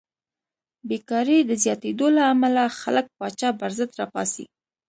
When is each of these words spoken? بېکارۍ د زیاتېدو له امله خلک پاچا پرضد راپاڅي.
بېکارۍ 0.87 1.39
د 1.45 1.51
زیاتېدو 1.63 2.07
له 2.17 2.23
امله 2.33 2.63
خلک 2.79 3.05
پاچا 3.17 3.49
پرضد 3.59 3.89
راپاڅي. 3.99 4.45